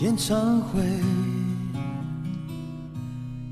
[0.00, 0.80] 演唱会。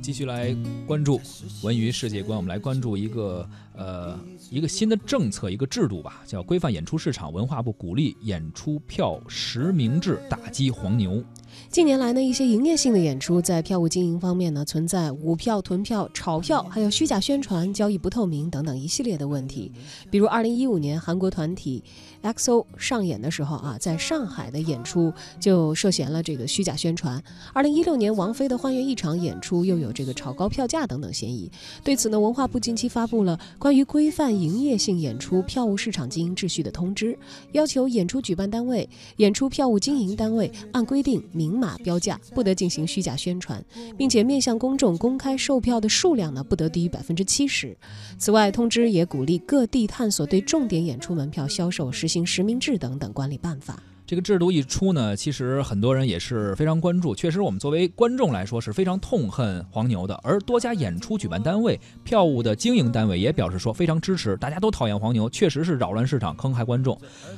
[0.00, 0.56] 继续来
[0.86, 1.20] 关注
[1.64, 4.16] 文娱世界观，我们来关注一个呃
[4.48, 7.32] 一个新的政策，一个制度吧，叫规范演出市场。
[7.32, 11.20] 文化部鼓励演出票实名制，打击黄牛。
[11.68, 19.70] 近年来呢，一些营业性的演出在票务经营方面呢，存在捂票、囤票、炒票，还有虚假宣传、交易不透明等等一系列的问题。
[20.10, 21.82] 比如，二零一五年韩国团体
[22.22, 27.22] XO 上演的时候啊，在上海的演出就涉嫌了这个虚假宣传。
[27.52, 31.50] 二零一六年王菲的《幻乐一场》演出又有这个炒高票价等等嫌疑。
[31.84, 37.18] 对此呢，文化部近期发布了关于规范营业性演出票务市场经营秩序的通知，
[37.52, 41.55] 要求演出举办单位、演出票务经营单位按规定明。
[41.56, 43.64] 明码标价，不得进行虚假宣传，
[43.96, 47.74] 并且面向公众公开售票的数量呢，不得低于百分之七十。
[48.18, 53.82] 此外，通知也鼓励各地探索对重点演出门票销售实行实名制等等管理办法。
[54.06, 57.12] 这个制度一出呢，其实很多人也是非常关注。
[57.12, 60.14] 确实，我们作为观众来说是非常痛恨黄牛的。
[60.22, 66.96] 而多家演出举办单位、票务的经营单位也表示说非常支持，大家都讨厌黄牛，确实是扰乱市场、坑害观众。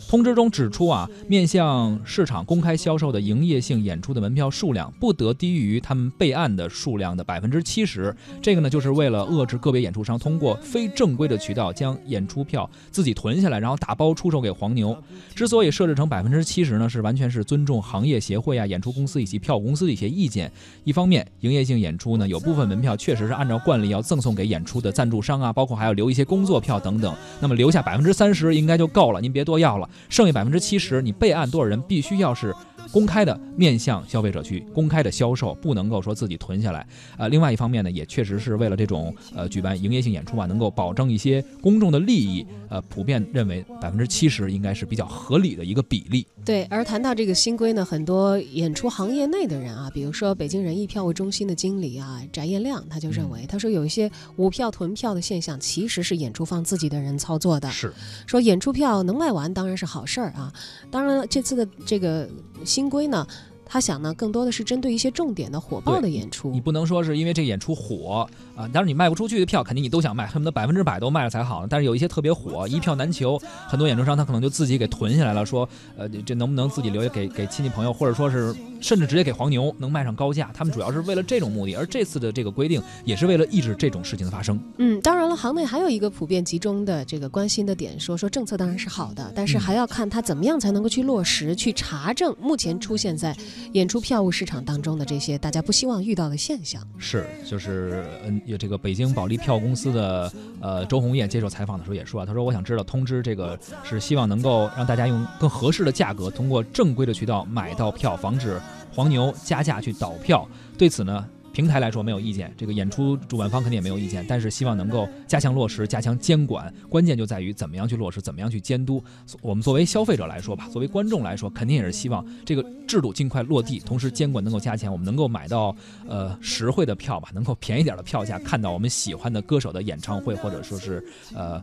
[0.08, 8.14] 通知中指出啊，面向市场公开销售的营业性演出的门票数量不得低于他们备案的数量的百分之七十。
[8.42, 14.94] 这个呢，就是为了遏制个别演出商通过非正规的渠道将演出票自己囤下来，然后打包出售给黄牛。
[15.34, 16.57] 之所以设置成百分之七。
[16.58, 20.50] 其实呢，是完全是尊重行业协会啊、演出公司以及票务公司的一些意见。
[20.82, 27.14] 一方面，营业性演出呢，有部分门票确实是按照惯例要赠送给演出的赞助商啊，包括还要留一些工作票等等。
[27.38, 29.88] 那么留下百分之三十应该就够了，您别多要了。
[30.08, 32.52] 剩下百分之七十，你备案多少人，必须要是。
[32.92, 36.86] 公开的面向消费者去公开的销售，不能够说自己囤下来。
[37.16, 42.46] 呃，另外一方面呢，也确实是为了这种呃举办营业性演出啊，能够保证一些公众的利益。
[42.70, 46.26] 呃，普遍认为百分之七十应该是比较合理的一个比例。
[46.44, 57.70] 对，而谈到这个新规呢，很多演出行业内的人啊，比如说北京人艺票务中心的经理啊，翟彦亮，他就认为，他说有一些捂票囤票的现象，其实是演出方自己的人操作的。
[57.70, 57.90] 是，
[58.26, 60.52] 说演出票能卖完当然是好事儿啊。
[60.90, 62.28] 当然了，这次的这个。
[62.78, 63.26] 新规呢？
[63.68, 66.50] 他想呢，更多的是针对一些重点的火爆的演出。
[66.50, 71.66] 你不能说是因为这个演出火啊，但是你卖不出去的票，肯定你都想卖，恨不得百分之百都卖了才好。
[71.68, 80.50] 但是有一些特别火，一票难求，很多演出商他可能就自己给囤下来了，说，呃，这能不能自己留下给给亲戚朋友，或者说是甚至直接给黄牛，能卖上高价。
[80.54, 81.74] 他们主要是为了这种目的。
[81.74, 84.58] 而这次的这个规定也是为了抑制这种事情的发生。
[84.78, 93.36] 嗯，当然了，行内还有一个普遍集中的这个关心的点，说说政策当然是好的，但是还要看他怎么样才能够去落实、去查证目前出现在。
[93.72, 108.60] 演出票务市场当中的这些大家不希望遇到的现象是，就是嗯，有这个北京保利票公司的呃周红艳接受采访的时候也说啊，他说我想知道通知这个是希望能够让大家用更合适的价格通过正规的渠道买到票，防止
[108.92, 110.46] 黄牛加价去倒票。
[110.76, 111.26] 对此呢？
[111.52, 119.02] 平台来说没有意见，这个演出主办方肯定也没有意见，但是希望能够加强落实、加强监管，关键就在于怎么样去落实，怎么样去监督。
[119.40, 125.74] 我们作为消费者来说吧，作为观众来说，肯定也是希望这个制度尽快落地，同时监管能够加强，我们能够买到
[126.06, 131.04] 呃实惠的票吧，能够便宜点的票价，看到我们喜欢的歌手的演唱会，或者说是
[131.34, 131.60] 呃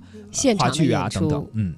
[0.57, 1.75] 话剧啊等等，嗯。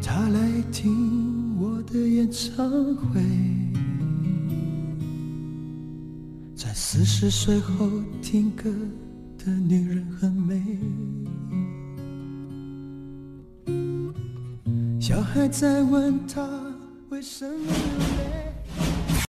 [0.00, 0.40] 他来
[0.72, 3.20] 听我的演唱会。
[6.58, 7.88] 在四十岁后
[8.20, 8.64] 听歌
[9.38, 10.60] 的女人很美，
[15.00, 16.44] 小孩在问她
[17.10, 17.72] 为什么。